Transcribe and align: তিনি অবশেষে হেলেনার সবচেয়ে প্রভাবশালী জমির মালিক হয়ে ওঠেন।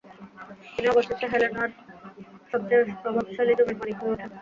তিনি 0.73 0.87
অবশেষে 0.89 1.25
হেলেনার 1.31 1.69
সবচেয়ে 2.51 2.83
প্রভাবশালী 3.01 3.53
জমির 3.59 3.77
মালিক 3.79 3.97
হয়ে 3.99 4.13
ওঠেন। 4.13 4.29